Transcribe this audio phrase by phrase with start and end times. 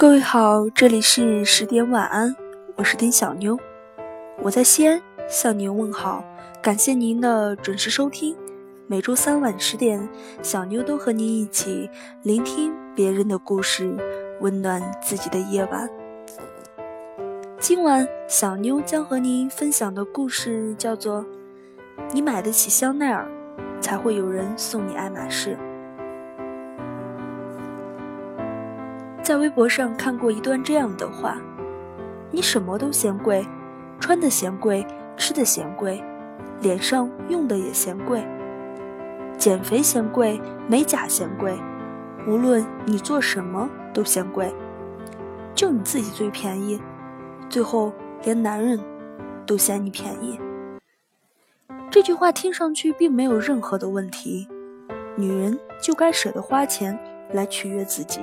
[0.00, 2.34] 各位好，这里是十点晚安，
[2.76, 3.58] 我是丁小妞，
[4.40, 4.98] 我在西安
[5.28, 6.24] 向您问好，
[6.62, 8.34] 感谢您的准时收听。
[8.86, 10.08] 每周三晚十点，
[10.40, 11.90] 小妞都和您一起
[12.22, 13.94] 聆听别人的故事，
[14.40, 15.86] 温暖自己的夜晚。
[17.58, 21.20] 今晚小妞将和您分享的故事叫做
[22.14, 23.28] 《你买得起香奈儿，
[23.82, 25.54] 才会有人送你爱马仕》。
[29.22, 31.36] 在微博上看过一段这样的话：
[32.30, 33.46] 你什么都嫌贵，
[34.00, 34.84] 穿的嫌贵，
[35.16, 36.02] 吃的嫌贵，
[36.60, 38.26] 脸上用的也嫌贵，
[39.36, 41.54] 减肥嫌贵，美甲嫌贵，
[42.26, 44.52] 无论你做什么都嫌贵，
[45.54, 46.80] 就你自己最便宜，
[47.48, 47.92] 最后
[48.24, 48.80] 连男人
[49.46, 50.40] 都嫌你便宜。
[51.90, 54.48] 这句话听上去并没有任何的问题，
[55.16, 56.98] 女人就该舍得花钱
[57.32, 58.20] 来取悦自己。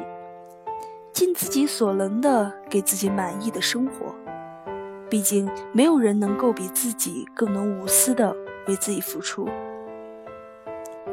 [1.17, 4.13] 尽自己所能的给自己满意的生活，
[5.09, 8.35] 毕竟没有人能够比自己更能无私的
[8.67, 9.49] 为自己付出。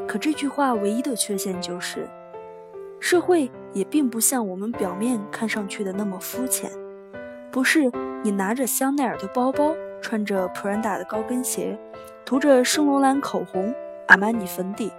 [0.06, 2.06] 可这句话唯一的缺陷就是，
[3.00, 6.70] 社会也并不像我们表面看上去的那么肤浅。
[7.50, 7.90] 不是
[8.22, 11.78] 你拿着香奈儿的包包，穿着 Prada 的高跟鞋，
[12.26, 13.74] 涂着圣罗兰口红、
[14.08, 14.92] 阿玛尼粉底，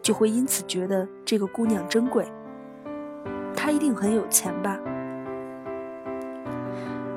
[0.00, 2.24] 就会因此觉得这个姑娘珍贵。
[3.66, 4.78] 他一定很有钱吧？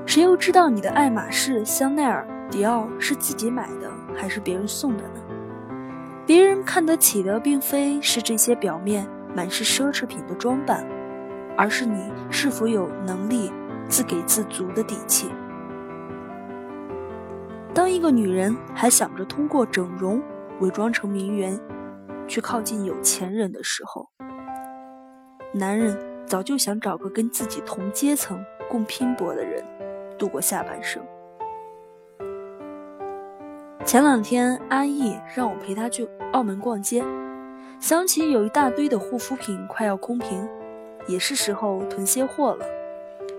[0.07, 5.21] 谁又知道你的爱马仕、香奈儿、迪奥是自己买的还是别人送的呢？
[6.25, 10.83] 别人看得起的，并非是这些表面满是奢侈品的装扮，
[11.55, 13.51] 而是你是否有能力
[13.87, 15.29] 自给自足的底气。
[17.75, 20.19] 当一个女人还想着通过整容
[20.61, 21.59] 伪装成名媛，
[22.27, 24.09] 去靠近有钱人的时候，
[25.53, 26.08] 男人。
[26.29, 29.65] 早就想找个跟自己同阶层、共拼搏的人，
[30.15, 31.03] 度过下半生。
[33.83, 37.03] 前两天，安逸让我陪他去澳门逛街，
[37.79, 40.47] 想起有一大堆的护肤品快要空瓶，
[41.07, 42.65] 也是时候囤些货了，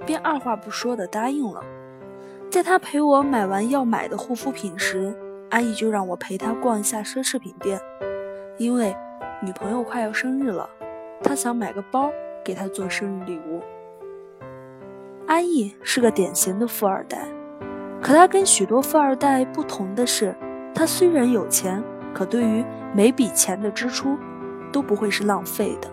[0.05, 1.62] 便二话不说的答应了。
[2.51, 5.15] 在他陪我买完要买的护肤品时，
[5.49, 7.81] 安逸就让我陪他逛一下奢侈品店，
[8.59, 8.97] 因为
[9.41, 10.69] 女朋友快要生日了，
[11.22, 12.11] 他想买个包。
[12.50, 13.62] 给他做生日礼物。
[15.28, 17.28] 安逸是个典型的富二代，
[18.03, 20.34] 可他跟许多富二代不同的是，
[20.75, 21.81] 他虽然有钱，
[22.12, 24.19] 可对于每笔钱的支出，
[24.72, 25.89] 都不会是浪费的。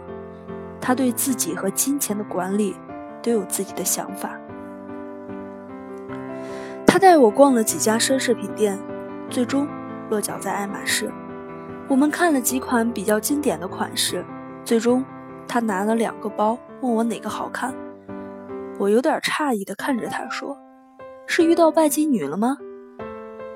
[0.81, 2.75] 他对自己和金钱的管理
[3.21, 4.31] 都有自己的想法。
[6.87, 8.79] 他带我逛了几家奢侈品店，
[9.29, 9.67] 最终
[10.09, 11.11] 落脚在爱马仕。
[11.87, 14.25] 我们看了几款比较经典的款式，
[14.65, 15.05] 最终。
[15.47, 17.73] 他拿了两个包，问我哪个好看。
[18.77, 20.57] 我有点诧异地看着他说
[21.25, 22.57] ：“是遇到拜金女了吗？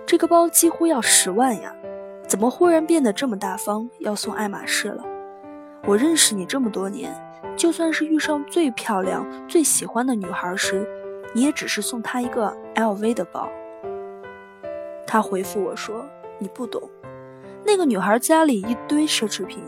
[0.06, 1.74] 这个包几乎要十万呀，
[2.28, 5.04] 怎么忽然变得这么大方，要送爱马仕了？
[5.86, 7.14] 我认识你这么多年，
[7.56, 10.88] 就算是遇上最漂亮、最喜欢的女孩时，
[11.34, 13.50] 你也只是送她一个 LV 的包。”
[15.06, 16.06] 他回复我说
[16.40, 16.82] ：“你不懂，
[17.66, 19.62] 那个女孩家里一堆奢侈品，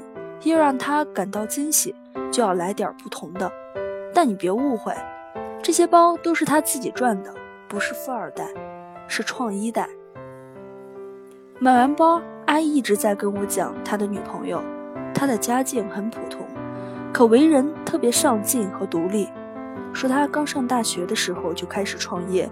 [0.52, 1.96] 要让他感到惊喜。”
[2.32, 3.52] 就要来点不同的，
[4.12, 4.92] 但你别误会，
[5.62, 7.32] 这些包都是他自己赚的，
[7.68, 8.48] 不是富二代，
[9.08, 9.88] 是创一代。
[11.60, 14.60] 买完包，阿姨一直在跟我讲他的女朋友，
[15.14, 16.44] 他的家境很普通，
[17.14, 19.30] 可为人特别上进和独立。
[19.94, 22.50] 说他刚上大学的时候就开始创业，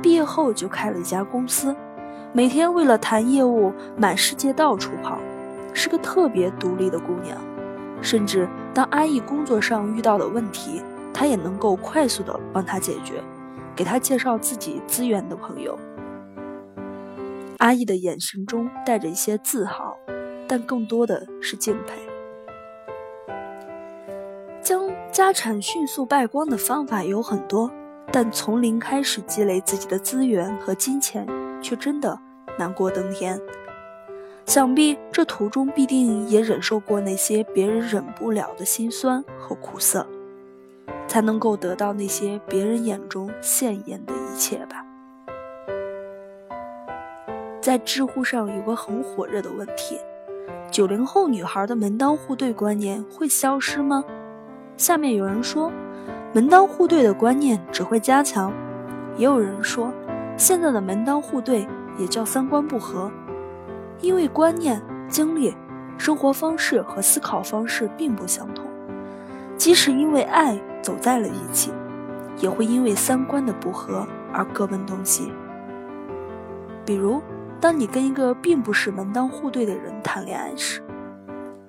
[0.00, 1.74] 毕业后就开了一家公司，
[2.32, 5.18] 每天为了谈业务满世界到处跑，
[5.74, 7.36] 是个特别独立的姑娘。
[8.00, 13.22] 甚至当阿义工作上遇到了问题，她也能够快速的帮他解决，
[13.74, 15.78] 给他介绍自己资源的朋友。
[17.58, 19.96] 阿义的眼神中带着一些自豪，
[20.46, 21.94] 但更多的是敬佩。
[24.60, 27.70] 将家产迅速败光的方法有很多，
[28.12, 31.26] 但从零开始积累自己的资源和金钱，
[31.62, 32.18] 却真的
[32.58, 33.40] 难过登天。
[34.46, 40.06] 想必这途中必定也忍受过那些别人忍不了的辛酸和苦涩，
[41.08, 44.84] 才能够得到那些别人眼中鲜艳的一切吧。
[47.60, 49.98] 在知乎上有个很火热的问题：
[50.70, 54.04] 九零后女孩的门当户对观念会消失吗？
[54.76, 55.72] 下面有人说，
[56.34, 58.52] 门当户对的观念只会加强；
[59.16, 59.90] 也有人说，
[60.36, 61.66] 现在的门当户对
[61.98, 63.10] 也叫三观不合。
[64.04, 65.56] 因为观念、经历、
[65.96, 68.66] 生活方式和思考方式并不相同，
[69.56, 71.72] 即使因为爱走在了一起，
[72.36, 75.32] 也会因为三观的不合而各奔东西。
[76.84, 77.22] 比如，
[77.58, 80.82] 当你跟一个并不是门当户对的人谈恋爱时，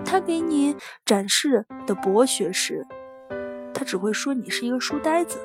[0.03, 2.85] 他给你展示的博学时，
[3.73, 5.37] 他只会说你是一个书呆子；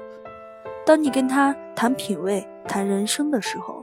[0.84, 3.79] 当你跟他谈品味、谈人生的时候，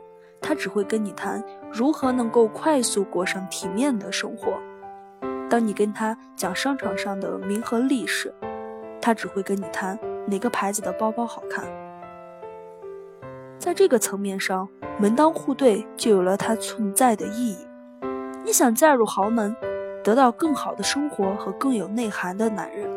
[0.48, 4.54] 他只会跟你谈如何能够快速过上体面的生活；
[5.50, 8.34] 当你跟他讲商场上的名和利时，
[9.02, 11.66] 他只会跟你谈哪个牌子的包包好看。
[13.60, 14.66] 在这个层面上，
[14.98, 17.58] 门当户对就有了它存在的意义。
[18.46, 19.54] 你想嫁入豪门，
[20.02, 22.90] 得到更好的生活和更有内涵的男人，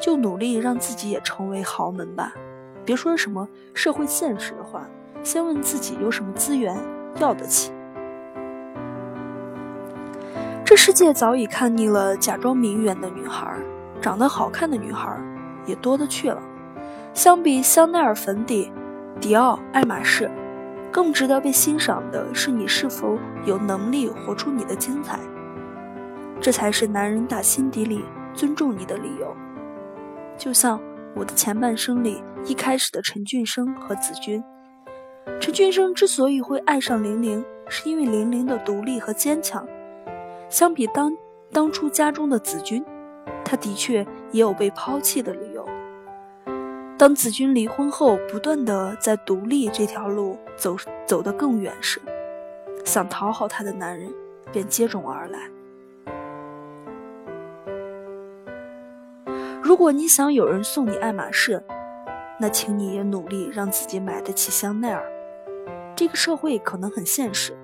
[0.00, 2.32] 就努力让自己也成为豪门吧。
[2.86, 4.88] 别说什么社会现实的话，
[5.22, 6.76] 先问自己有什么资源
[7.18, 7.72] 要得起。
[10.64, 13.52] 这世界早已看腻了假装名媛的女孩，
[14.00, 15.18] 长得好看的女孩
[15.66, 16.40] 也多得去了。
[17.12, 18.72] 相比香奈儿、粉底。
[19.20, 20.30] 迪奥、爱马仕，
[20.90, 25.18] 更值得被欣赏的是你是否有能力活出你的精彩。
[26.40, 28.02] 这才是男人打心底里
[28.32, 29.36] 尊重你的理由。
[30.38, 30.80] 就像
[31.14, 34.42] 我的前半生里一开始的陈俊生和子君。
[35.40, 39.66] 陈俊生之所以会爱上玲玲，是因为玲玲的独立和坚强。
[40.48, 41.16] 相比当
[41.52, 42.84] 当初家中的子君，
[43.44, 45.66] 他的确也有被抛弃的理由。
[46.98, 50.76] 当子君离婚后，不断的在独立这条路走
[51.06, 52.00] 走得更远时，
[52.84, 54.12] 想讨好她的男人
[54.52, 55.50] 便接踵而来。
[59.62, 61.62] 如果你想有人送你爱马仕，
[62.40, 65.04] 那请你也努力让自己买得起香奈儿。
[65.94, 67.56] 这个社会可能很现实，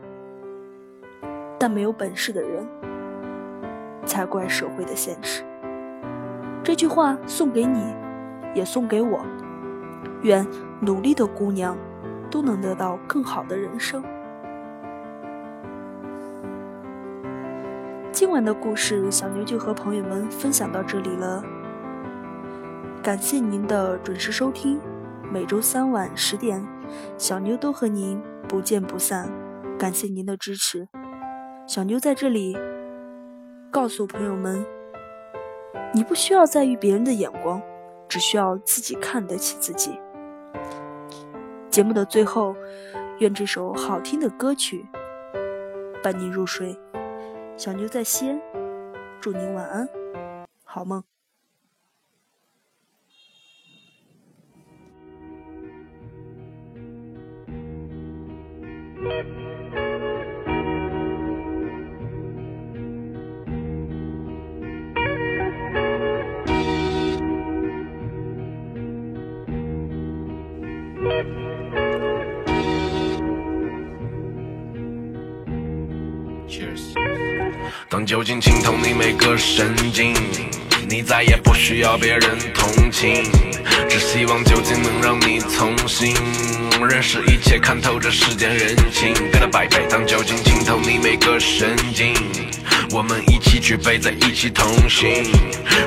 [1.59, 2.69] 但没有本事的人
[4.05, 5.43] 才怪社会的现实。
[6.63, 7.95] 这句话送给你。
[8.55, 9.21] 也送给我，
[10.23, 10.47] 愿
[10.81, 11.77] 努力的姑娘
[12.31, 14.03] 都能得到更好的人生。
[18.11, 21.45] 今晚的故事，小牛就和朋友们分享到这里了。
[23.07, 24.81] 感谢您的准时收听，
[25.33, 26.61] 每周三晚十点，
[27.17, 29.31] 小妞都和您不见不散。
[29.79, 30.89] 感谢您的支持，
[31.69, 32.59] 小妞在这里
[33.71, 34.67] 告诉朋友们：
[35.95, 37.63] 你不需要在意别人的眼光。
[38.09, 40.01] 只需要自己看得起自己。
[41.71, 42.57] 节目的最后，
[43.21, 44.85] 愿这首好听的歌曲
[46.03, 46.77] 伴您入睡。
[47.57, 48.41] 小妞在西安，
[49.21, 49.89] 祝您晚安，
[50.65, 51.05] 好梦。
[59.09, 59.27] Thank
[59.75, 59.86] you.
[77.97, 80.13] 当酒精浸透你每个神经，
[80.87, 82.21] 你再也不需要别人
[82.55, 83.25] 同情，
[83.89, 86.15] 只希望酒精能让你从新
[86.91, 89.15] 认识一切，看透这世间人情。
[89.33, 89.81] 跟他拜拜。
[89.89, 92.13] 当酒精浸透你每个神经，
[92.91, 95.25] 我们一起举杯，在一起同行，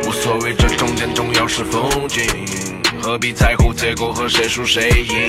[0.08, 2.26] 无所谓这中间重要是风景，
[3.02, 5.28] 何必在乎结果和谁输谁赢？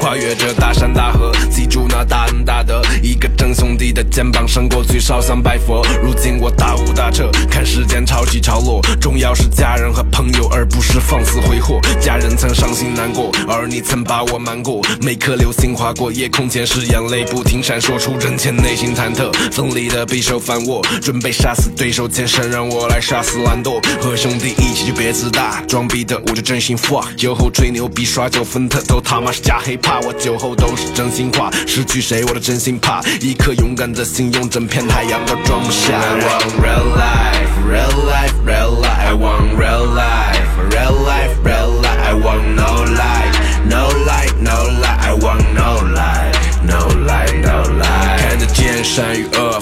[0.00, 2.80] 跨越这大山大河，记住那大恩大德。
[3.02, 5.84] 一个真兄弟的肩膀胜，过去烧香拜佛。
[6.00, 8.80] 如今我大悟大彻，看世间潮起潮落。
[9.00, 11.80] 重要是家人和朋友，而不是放肆挥霍。
[12.00, 14.80] 家人曾伤心难过，而你曾把我瞒过。
[15.02, 19.32] 每颗流星划过夜空前是，眼泪不停闪烁出人前，内心忐忑。
[19.50, 23.82] 锋利的匕首反握，准备杀死对手前，身让我来杀死懒惰。
[24.00, 27.08] 和兄弟一起就别自大，装逼的我就真心话。
[27.16, 29.88] 酒后吹牛逼耍酒疯他都他妈是假黑怕。
[29.88, 33.00] 怕我酒后都是真心话，失去谁我都真心怕。
[33.22, 35.98] 一颗勇敢的心，用整片海洋都装不下。
[35.98, 39.00] I want real life, real life, real life.
[39.00, 41.27] I want real life, real life,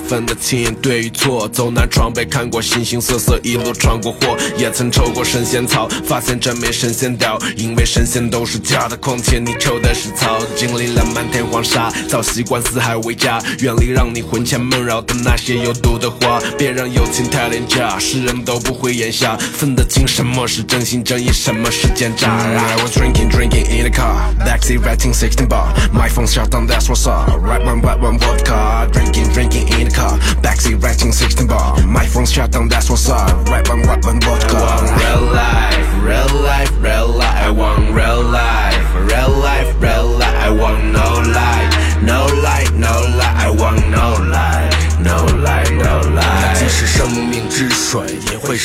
[0.09, 1.49] 分得清对与错。
[1.49, 8.97] 走南闯北，看过形形色色，一路闯过祸，也曾抽过神仙草，发现真没神仙屌，因为神仙都是假的。
[8.97, 10.11] 况且你抽的是。
[10.17, 16.41] 草经历了漫天黄沙，早习惯四海为家，远离让你魂牵梦绕的那些有毒的话。
[16.57, 22.31] 别让友情太廉价，世人都不会眼瞎，分得清什么是真心真意，什么是奸诈。
[22.31, 25.67] I was drinking, drinking in the car, backseat writing sixteen bar.
[25.93, 27.29] My phone shut down, that's what's up.
[27.43, 30.06] Right one, right one vodka, drinking, drinking in the car.
[30.07, 30.41] Vodka.
[30.41, 31.85] Backseat writing 16 bar.
[31.87, 33.49] My phone's shut down, that's what's up.
[33.49, 34.57] Rap and rap and vodka.
[34.57, 35.56] I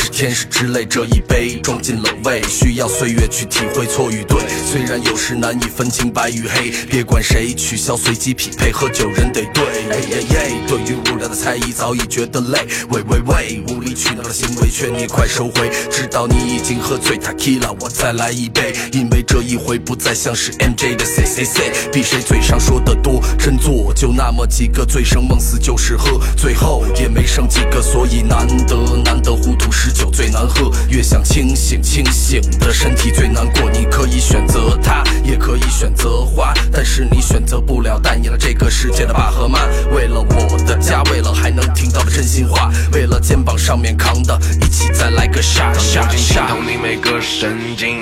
[0.01, 0.83] 是天使之泪。
[0.83, 4.39] 这一杯装进了胃，需要岁月去体会错与对。
[4.65, 9.63] 虽然有时难以分清白与黑，别管谁，取消随机匹配，喝酒人得对。
[9.91, 12.65] 哎耶耶，对于无聊的猜疑早已觉得累。
[12.89, 33.69] 喂喂喂，无理取闹的行为劝你快收回，知道你已经喝醉 tequila，我再来一杯，因为这一回不再像是 MJ 的 C C C，比谁嘴上说的多，真做就那么几个，醉生梦死就是喝，最后也没剩几个，所以难得难得糊涂是酒最难喝，越想清醒清醒的身体最难过。
[33.71, 39.59] 你可以选择它，也可以选择花，但是你选择不了扮演了这个世界的爸和妈。
[39.93, 46.55] 为了我的家，为了还能听到的真心话，为了肩膀上面扛的，一起再来个傻傻傻。
[46.65, 47.97] 你每个神经，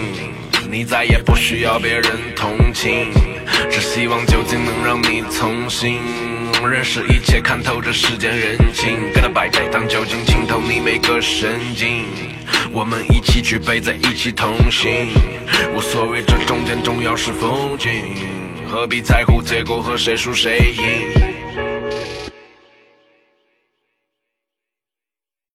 [0.72, 2.04] 你再也不需要别人
[2.36, 3.08] 同情，
[3.72, 5.98] 只希望酒精能让你从心
[6.64, 9.12] 认识一切，看透这世间人情。
[9.12, 12.06] 跟他摆当酒精浸透你每个神经，
[12.72, 15.08] 我们一起举杯，在一起同行，
[15.76, 17.90] 无所谓这中间重要是风景，
[18.68, 21.29] 何必在乎结果和谁输谁赢。